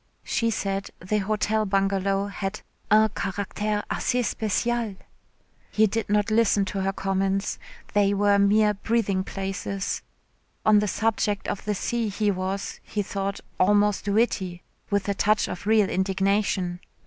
[0.23, 4.97] She said the Hotel Bungalow had "un caractère assez spècial...."
[5.69, 7.59] He did not listen to her comments
[7.93, 10.01] they were mere breathing places.
[10.65, 15.47] On the subject of the sea he was, he thought, almost witty, with a touch
[15.47, 16.79] of real indignation.